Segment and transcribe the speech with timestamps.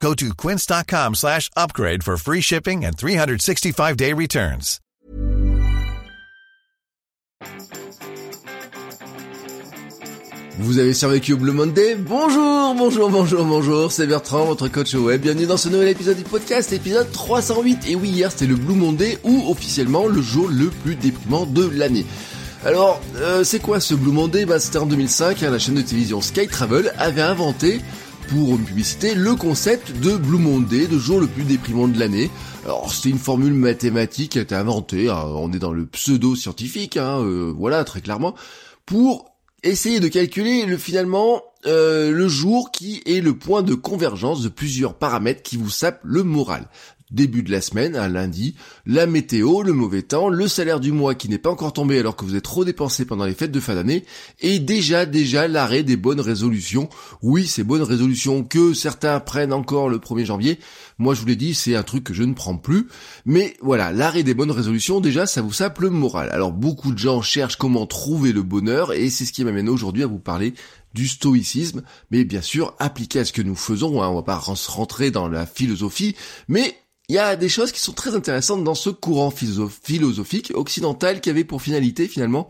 [0.00, 4.80] Go to quince.com slash upgrade for free shipping and 365-day returns.
[10.58, 15.20] Vous avez survécu au Blue Monday Bonjour, bonjour, bonjour, bonjour, c'est Bertrand, votre coach web.
[15.20, 17.88] Bienvenue dans ce nouvel épisode du podcast, épisode 308.
[17.88, 21.68] Et oui, hier c'était le Blue Monday ou officiellement le jour le plus déprimant de
[21.68, 22.06] l'année.
[22.64, 24.46] Alors, euh, c'est quoi ce Blue Monday?
[24.46, 27.80] Bah, C'était en 2005, hein, la chaîne de télévision Sky Travel avait inventé
[28.28, 32.30] pour une publicité le concept de Blue Monday, de jour le plus déprimant de l'année.
[32.64, 36.96] Alors c'était une formule mathématique qui a été inventée, hein, on est dans le pseudo-scientifique,
[36.96, 38.34] hein, euh, voilà très clairement,
[38.84, 39.26] pour
[39.62, 44.48] essayer de calculer le, finalement euh, le jour qui est le point de convergence de
[44.48, 46.68] plusieurs paramètres qui vous sapent le moral.
[47.12, 51.14] Début de la semaine, un lundi, la météo, le mauvais temps, le salaire du mois
[51.14, 53.60] qui n'est pas encore tombé alors que vous êtes trop dépensé pendant les fêtes de
[53.60, 54.04] fin d'année,
[54.40, 56.88] et déjà déjà l'arrêt des bonnes résolutions.
[57.22, 60.58] Oui, ces bonnes résolutions que certains prennent encore le 1er janvier,
[60.98, 62.88] moi je vous l'ai dit, c'est un truc que je ne prends plus,
[63.24, 66.30] mais voilà, l'arrêt des bonnes résolutions, déjà ça vous sape le moral.
[66.30, 70.02] Alors beaucoup de gens cherchent comment trouver le bonheur, et c'est ce qui m'amène aujourd'hui
[70.02, 70.54] à vous parler
[70.92, 74.38] du stoïcisme, mais bien sûr appliqué à ce que nous faisons, hein, on va pas
[74.38, 76.16] rentrer dans la philosophie,
[76.48, 76.74] mais
[77.08, 81.30] il y a des choses qui sont très intéressantes dans ce courant philosophique occidental qui
[81.30, 82.48] avait pour finalité finalement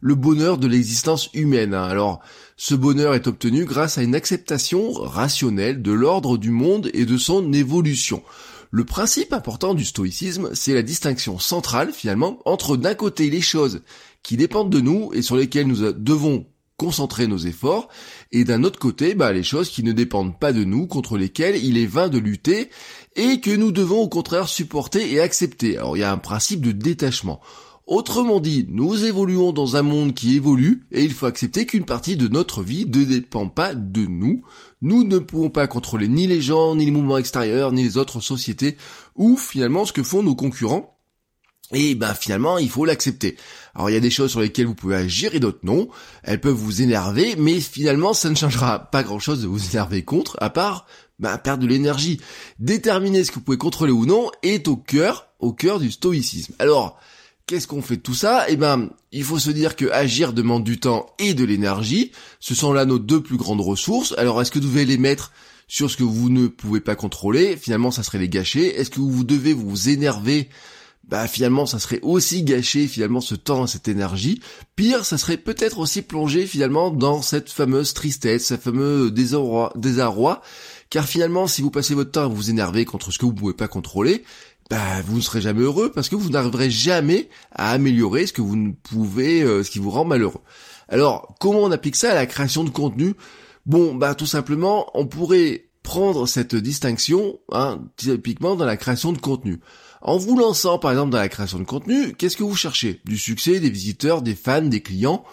[0.00, 1.72] le bonheur de l'existence humaine.
[1.72, 1.84] Hein.
[1.84, 2.20] Alors,
[2.58, 7.16] ce bonheur est obtenu grâce à une acceptation rationnelle de l'ordre du monde et de
[7.16, 8.22] son évolution.
[8.70, 13.82] Le principe important du stoïcisme, c'est la distinction centrale finalement entre d'un côté les choses
[14.22, 17.88] qui dépendent de nous et sur lesquelles nous devons concentrer nos efforts,
[18.32, 21.62] et d'un autre côté, bah, les choses qui ne dépendent pas de nous, contre lesquelles
[21.64, 22.70] il est vain de lutter,
[23.14, 25.78] et que nous devons au contraire supporter et accepter.
[25.78, 27.40] Alors il y a un principe de détachement.
[27.86, 32.16] Autrement dit, nous évoluons dans un monde qui évolue et il faut accepter qu'une partie
[32.16, 34.42] de notre vie ne dépend pas de nous.
[34.82, 38.18] Nous ne pouvons pas contrôler ni les gens, ni les mouvements extérieurs, ni les autres
[38.18, 38.76] sociétés,
[39.14, 40.95] ou finalement ce que font nos concurrents.
[41.72, 43.36] Et ben finalement, il faut l'accepter.
[43.74, 45.88] Alors il y a des choses sur lesquelles vous pouvez agir et d'autres non.
[46.22, 50.36] Elles peuvent vous énerver, mais finalement ça ne changera pas grand-chose de vous énerver contre,
[50.40, 50.86] à part
[51.18, 52.20] bah, perdre de l'énergie.
[52.58, 56.54] Déterminer ce que vous pouvez contrôler ou non est au cœur, au cœur du stoïcisme.
[56.58, 57.00] Alors,
[57.46, 58.46] qu'est-ce qu'on fait de tout ça?
[58.48, 62.12] Eh ben, il faut se dire que agir demande du temps et de l'énergie.
[62.38, 64.14] Ce sont là nos deux plus grandes ressources.
[64.18, 65.32] Alors, est-ce que vous devez les mettre
[65.68, 67.56] sur ce que vous ne pouvez pas contrôler?
[67.56, 68.78] Finalement, ça serait les gâcher.
[68.78, 70.48] Est-ce que vous devez vous énerver
[71.08, 74.40] bah finalement ça serait aussi gâcher finalement ce temps, cette énergie.
[74.74, 80.42] Pire, ça serait peut-être aussi plonger finalement dans cette fameuse tristesse, ce fameux désarroi, désarroi
[80.90, 83.38] car finalement, si vous passez votre temps à vous énerver contre ce que vous ne
[83.38, 84.24] pouvez pas contrôler,
[84.70, 88.42] bah, vous ne serez jamais heureux parce que vous n'arriverez jamais à améliorer ce que
[88.42, 90.42] vous ne pouvez, euh, ce qui vous rend malheureux.
[90.88, 93.14] Alors, comment on applique ça à la création de contenu?
[93.64, 99.18] Bon, bah, tout simplement, on pourrait prendre cette distinction, hein, typiquement dans la création de
[99.18, 99.60] contenu.
[100.06, 103.00] En vous lançant, par exemple, dans la création de contenu, qu'est-ce que vous cherchez?
[103.04, 105.24] Du succès, des visiteurs, des fans, des clients?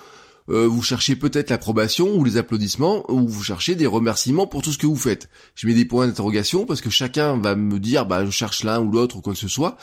[0.49, 4.71] Euh, vous cherchez peut-être l'approbation ou les applaudissements, ou vous cherchez des remerciements pour tout
[4.71, 5.29] ce que vous faites?
[5.53, 8.81] Je mets des points d'interrogation parce que chacun va me dire, bah, je cherche l'un
[8.81, 9.77] ou l'autre ou quoi que ce soit.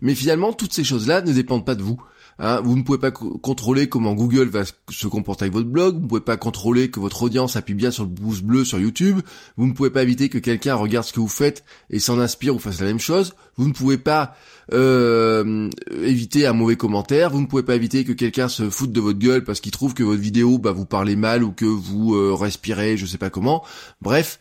[0.00, 2.00] Mais finalement, toutes ces choses-là ne dépendent pas de vous.
[2.38, 6.02] Hein, vous ne pouvez pas contrôler comment Google va se comporter avec votre blog, vous
[6.02, 9.20] ne pouvez pas contrôler que votre audience appuie bien sur le pouce bleu sur YouTube,
[9.56, 12.54] vous ne pouvez pas éviter que quelqu'un regarde ce que vous faites et s'en inspire
[12.54, 14.36] ou fasse la même chose, vous ne pouvez pas
[14.72, 19.00] euh, éviter un mauvais commentaire, vous ne pouvez pas éviter que quelqu'un se foute de
[19.00, 22.14] votre gueule parce qu'il trouve que votre vidéo bah, vous parlez mal ou que vous
[22.14, 23.64] euh, respirez je sais pas comment.
[24.02, 24.38] Bref,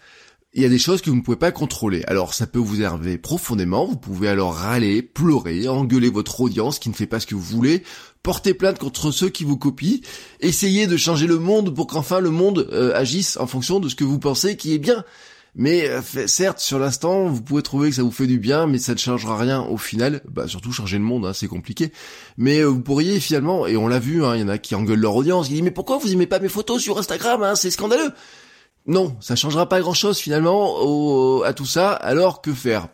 [0.55, 2.03] il y a des choses que vous ne pouvez pas contrôler.
[2.07, 6.89] Alors ça peut vous énerver profondément, vous pouvez alors râler, pleurer, engueuler votre audience qui
[6.89, 7.83] ne fait pas ce que vous voulez,
[8.23, 9.99] porter plainte contre ceux qui vous copient,
[10.39, 13.95] essayer de changer le monde pour qu'enfin le monde euh, agisse en fonction de ce
[13.95, 15.03] que vous pensez qui est bien.
[15.55, 18.77] Mais euh, certes, sur l'instant, vous pouvez trouver que ça vous fait du bien, mais
[18.77, 20.21] ça ne changera rien au final.
[20.29, 21.93] Bah surtout changer le monde, hein, c'est compliqué.
[22.37, 24.75] Mais euh, vous pourriez finalement, et on l'a vu, hein, il y en a qui
[24.75, 27.55] engueulent leur audience, qui disent mais pourquoi vous aimez pas mes photos sur Instagram hein,
[27.55, 28.11] C'est scandaleux.
[28.85, 31.93] Non, ça changera pas grand-chose finalement à tout ça.
[31.93, 32.89] Alors que faire?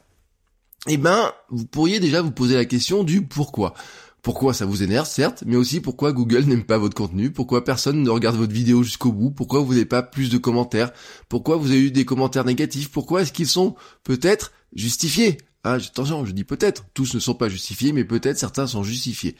[0.87, 3.73] Eh ben, vous pourriez déjà vous poser la question du pourquoi.
[4.21, 8.03] Pourquoi ça vous énerve, certes, mais aussi pourquoi Google n'aime pas votre contenu, pourquoi personne
[8.03, 10.91] ne regarde votre vidéo jusqu'au bout, pourquoi vous n'avez pas plus de commentaires,
[11.27, 15.39] pourquoi vous avez eu des commentaires négatifs, pourquoi est-ce qu'ils sont peut-être justifiés?
[15.63, 19.35] Ah, attention, je dis peut-être, tous ne sont pas justifiés, mais peut-être certains sont justifiés.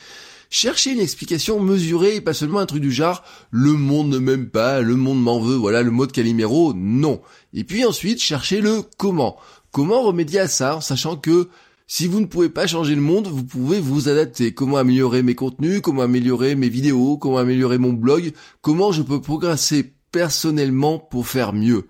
[0.49, 4.49] Cherchez une explication mesurée et pas seulement un truc du genre le monde ne m'aime
[4.49, 7.21] pas, le monde m'en veut, voilà le mot de Calimero, non.
[7.53, 9.37] Et puis ensuite, cherchez le comment.
[9.71, 11.49] Comment remédier à ça en sachant que
[11.93, 14.53] si vous ne pouvez pas changer le monde, vous pouvez vous adapter.
[14.53, 19.19] Comment améliorer mes contenus, comment améliorer mes vidéos, comment améliorer mon blog, comment je peux
[19.19, 21.89] progresser personnellement pour faire mieux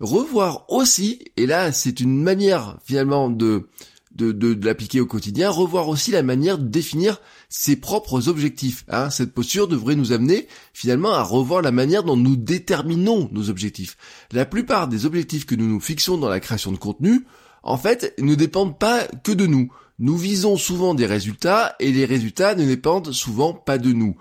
[0.00, 3.68] revoir aussi, et là c'est une manière finalement de,
[4.14, 7.20] de, l'appliquer au quotidien, revoir aussi la manière de définir
[7.50, 8.86] ses propres objectifs.
[8.88, 9.10] Hein.
[9.10, 13.98] Cette posture devrait nous amener finalement à revoir la manière dont nous déterminons nos objectifs.
[14.32, 17.26] La plupart des objectifs que nous nous fixons dans la création de contenu,
[17.64, 19.72] en fait, ne dépendent pas que de nous.
[19.98, 24.16] Nous visons souvent des résultats et les résultats ne dépendent souvent pas de nous.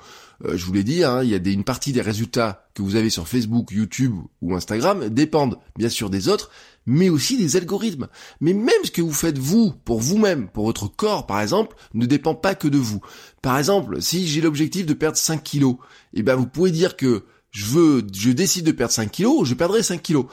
[0.45, 2.81] Euh, je vous l'ai dit, hein, il y a des, une partie des résultats que
[2.81, 6.51] vous avez sur Facebook, YouTube ou Instagram dépendent bien sûr des autres,
[6.85, 8.07] mais aussi des algorithmes.
[8.39, 12.05] Mais même ce que vous faites vous, pour vous-même, pour votre corps par exemple, ne
[12.05, 13.01] dépend pas que de vous.
[13.41, 15.75] Par exemple, si j'ai l'objectif de perdre 5 kilos,
[16.13, 19.53] eh ben vous pouvez dire que je veux, je décide de perdre 5 kilos, je
[19.53, 20.25] perdrai 5 kilos.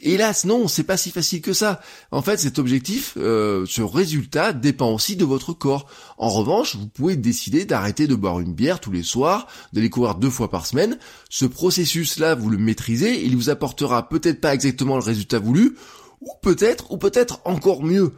[0.00, 1.80] Hélas, non, c'est pas si facile que ça.
[2.12, 5.86] En fait, cet objectif, euh, ce résultat dépend aussi de votre corps.
[6.18, 10.14] En revanche, vous pouvez décider d'arrêter de boire une bière tous les soirs, d'aller courir
[10.14, 10.98] deux fois par semaine.
[11.30, 15.76] Ce processus-là, vous le maîtrisez, il vous apportera peut-être pas exactement le résultat voulu,
[16.20, 18.12] ou peut-être, ou peut-être encore mieux.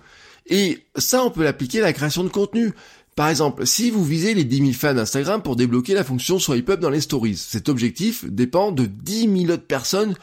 [0.46, 2.74] Et ça, on peut l'appliquer à la création de contenu.
[3.16, 6.68] Par exemple, si vous visez les 10 000 fans Instagram pour débloquer la fonction swipe
[6.68, 10.14] up dans les stories, cet objectif dépend de 10 000 autres personnes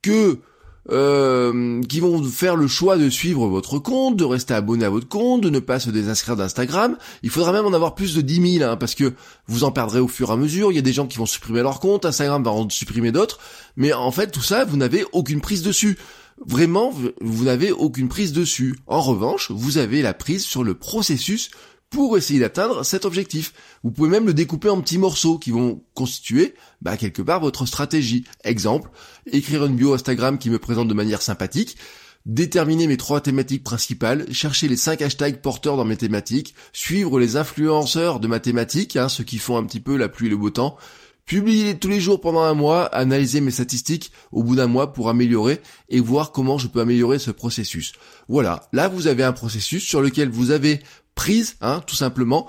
[0.00, 0.40] que
[0.90, 5.08] euh, qui vont faire le choix de suivre votre compte, de rester abonné à votre
[5.08, 6.96] compte, de ne pas se désinscrire d'Instagram.
[7.22, 9.14] Il faudra même en avoir plus de 10 000, hein, parce que
[9.46, 10.72] vous en perdrez au fur et à mesure.
[10.72, 13.38] Il y a des gens qui vont supprimer leur compte, Instagram va en supprimer d'autres.
[13.76, 15.98] Mais en fait, tout ça, vous n'avez aucune prise dessus.
[16.44, 18.76] Vraiment, vous n'avez aucune prise dessus.
[18.86, 21.50] En revanche, vous avez la prise sur le processus
[21.92, 23.52] pour essayer d'atteindre cet objectif.
[23.84, 27.66] Vous pouvez même le découper en petits morceaux qui vont constituer bah, quelque part votre
[27.66, 28.24] stratégie.
[28.44, 28.90] Exemple,
[29.26, 31.76] écrire une bio Instagram qui me présente de manière sympathique,
[32.24, 37.36] déterminer mes trois thématiques principales, chercher les cinq hashtags porteurs dans mes thématiques, suivre les
[37.36, 40.36] influenceurs de ma thématique, hein, ceux qui font un petit peu la pluie et le
[40.38, 40.78] beau temps,
[41.26, 45.08] publier tous les jours pendant un mois, analyser mes statistiques au bout d'un mois pour
[45.08, 47.92] améliorer et voir comment je peux améliorer ce processus.
[48.28, 50.80] Voilà, là vous avez un processus sur lequel vous avez
[51.14, 52.48] prise, hein, tout simplement.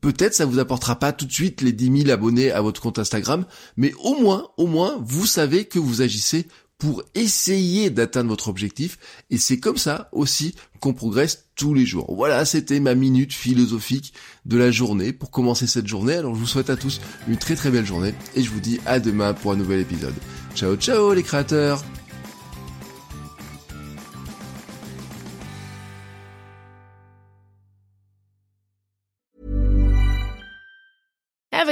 [0.00, 2.98] Peut-être ça vous apportera pas tout de suite les 10 000 abonnés à votre compte
[2.98, 3.44] Instagram,
[3.76, 6.46] mais au moins, au moins, vous savez que vous agissez
[6.78, 8.98] pour essayer d'atteindre votre objectif
[9.30, 12.14] et c'est comme ça aussi qu'on progresse tous les jours.
[12.14, 14.12] Voilà, c'était ma minute philosophique
[14.44, 16.14] de la journée pour commencer cette journée.
[16.14, 18.80] Alors je vous souhaite à tous une très très belle journée et je vous dis
[18.86, 20.14] à demain pour un nouvel épisode.
[20.54, 21.82] Ciao ciao les créateurs